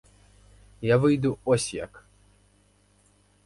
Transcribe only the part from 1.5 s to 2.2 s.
як!